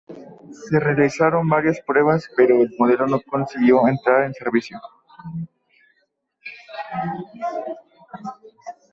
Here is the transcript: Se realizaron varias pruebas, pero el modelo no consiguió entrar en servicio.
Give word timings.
Se 0.51 0.79
realizaron 0.79 1.47
varias 1.47 1.79
pruebas, 1.81 2.27
pero 2.35 2.55
el 2.63 2.73
modelo 2.79 3.05
no 3.05 3.21
consiguió 3.21 3.87
entrar 3.87 4.23
en 4.25 4.33
servicio. 4.33 4.81